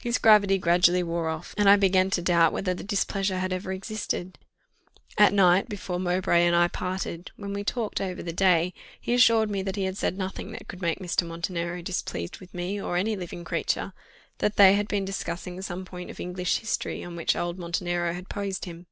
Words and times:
His 0.00 0.16
gravity 0.16 0.56
gradually 0.56 1.02
wore 1.02 1.28
off, 1.28 1.54
and 1.58 1.68
I 1.68 1.76
began 1.76 2.08
to 2.12 2.22
doubt 2.22 2.54
whether 2.54 2.72
the 2.72 2.82
displeasure 2.82 3.38
had 3.38 3.52
ever 3.52 3.70
existed. 3.70 4.38
At 5.18 5.34
night, 5.34 5.68
before 5.68 6.00
Mowbray 6.00 6.42
and 6.46 6.56
I 6.56 6.68
parted, 6.68 7.32
when 7.36 7.52
we 7.52 7.64
talked 7.64 8.00
over 8.00 8.22
the 8.22 8.32
day, 8.32 8.72
he 8.98 9.12
assured 9.12 9.50
me 9.50 9.60
that 9.60 9.76
he 9.76 9.84
had 9.84 9.98
said 9.98 10.16
nothing 10.16 10.52
that 10.52 10.68
could 10.68 10.80
make 10.80 11.00
Mr. 11.00 11.26
Montenero 11.26 11.82
displeased 11.82 12.38
with 12.40 12.54
me 12.54 12.80
or 12.80 12.96
any 12.96 13.14
living 13.14 13.44
creature; 13.44 13.92
that 14.38 14.56
they 14.56 14.72
had 14.74 14.88
been 14.88 15.04
discussing 15.04 15.60
some 15.60 15.84
point 15.84 16.08
of 16.08 16.18
English 16.18 16.60
History, 16.60 17.04
on 17.04 17.14
which 17.14 17.36
old 17.36 17.58
Montenero 17.58 18.14
had 18.14 18.30
posed 18.30 18.64
him. 18.64 18.86